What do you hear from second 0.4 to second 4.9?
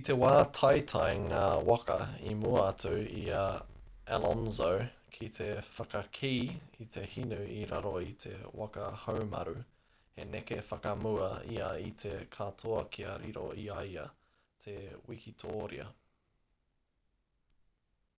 taetae ngā waka i mua atu i a alonso